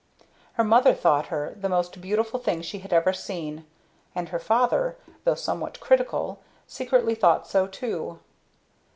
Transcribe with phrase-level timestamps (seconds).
[0.53, 3.65] Her mother thought her the most beautiful thing she had ever seen;
[4.15, 8.17] and her father, though somewhat critical, secretly thought so, too.